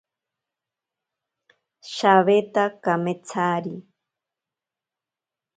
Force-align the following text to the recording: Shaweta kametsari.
Shaweta 1.93 2.63
kametsari. 2.83 3.75